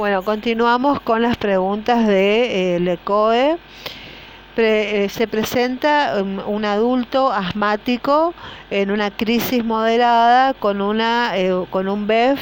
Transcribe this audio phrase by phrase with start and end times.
[0.00, 3.58] Bueno, continuamos con las preguntas de eh, LECOE.
[4.56, 6.14] Eh, se presenta
[6.46, 8.32] un, adulto asmático
[8.70, 12.40] en una crisis moderada con, una, eh, con un BEF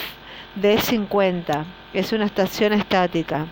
[0.54, 1.64] de 50.
[1.94, 3.46] Es una estación estática.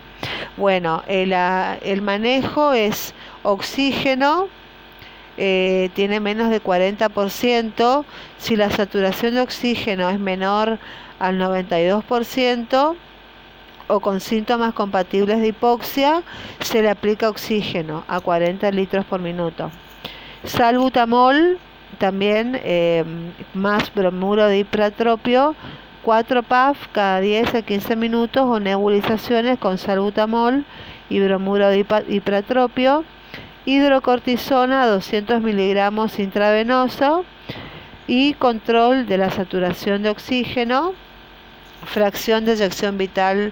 [0.55, 3.13] Bueno, el, el manejo es
[3.43, 4.47] oxígeno,
[5.35, 8.05] tiene menos de 40%.
[8.37, 10.79] Si la saturación de oxígeno es menor
[11.19, 12.95] al 92%,
[13.87, 16.23] o con síntomas compatibles de hipoxia,
[16.59, 19.71] se le aplica oxígeno a 40 litros por minuto.
[20.43, 21.57] Salbutamol,
[21.97, 23.03] también eh,
[23.53, 25.55] más bromuro de hipratropio,
[26.03, 30.63] 4 PAF cada 10 a 15 minutos o nebulizaciones con salbutamol
[31.09, 33.03] y bromuro de hipratropio.
[33.65, 37.25] Hidrocortisona 200 miligramos intravenoso
[38.07, 40.93] y control de la saturación de oxígeno,
[41.83, 43.51] fracción de eyección vital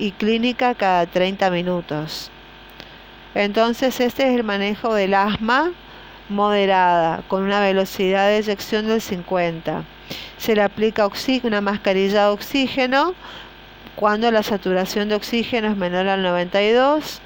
[0.00, 2.30] y clínica cada 30 minutos.
[3.34, 5.70] Entonces este es el manejo del asma
[6.28, 9.84] moderada con una velocidad de eyección del 50.
[10.38, 11.08] Se le aplica
[11.44, 13.14] una mascarilla de oxígeno
[13.94, 17.20] cuando la saturación de oxígeno es menor al 92.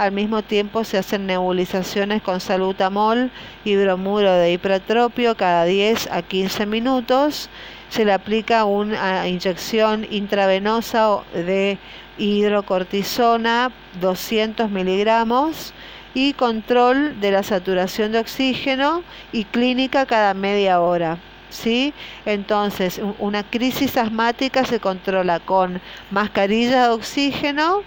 [0.00, 3.30] Al mismo tiempo se hacen nebulizaciones con salutamol
[3.66, 7.50] y de hipratropio cada 10 a 15 minutos.
[7.90, 11.76] Se le aplica una inyección intravenosa de
[12.16, 15.74] hidrocortisona 200 miligramos
[16.14, 21.18] y control de la saturación de oxígeno y clínica cada media hora.
[21.50, 21.92] ¿sí?
[22.24, 25.78] Entonces, una crisis asmática se controla con
[26.10, 27.82] mascarilla de oxígeno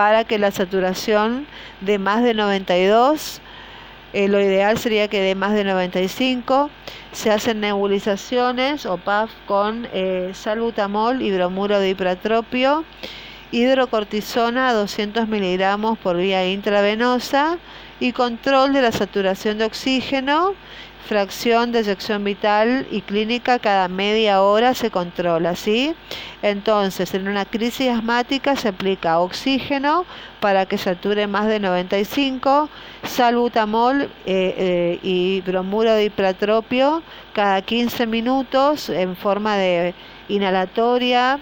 [0.00, 1.46] para que la saturación
[1.82, 3.42] de más de 92
[4.14, 6.70] eh, lo ideal sería que de más de 95
[7.12, 12.86] se hacen nebulizaciones o PAF con eh, salbutamol, hidromuro de hipratropio,
[13.52, 17.58] hidrocortisona 200 miligramos por vía intravenosa
[18.00, 20.54] y control de la saturación de oxígeno
[21.10, 25.92] fracción de eyección vital y clínica cada media hora se controla, ¿sí?
[26.40, 30.04] Entonces, en una crisis asmática se aplica oxígeno
[30.38, 32.68] para que sature más de 95,
[33.02, 39.94] salbutamol eh, eh, y bromuro de hipratropio cada 15 minutos en forma de
[40.28, 41.40] inhalatoria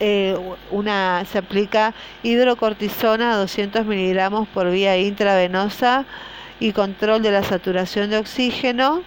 [0.00, 0.36] eh,
[0.70, 6.04] una, se aplica hidrocortisona 200 miligramos por vía intravenosa
[6.60, 9.02] y control de la saturación de oxígeno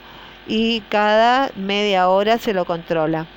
[0.47, 3.27] y cada media hora se lo controla.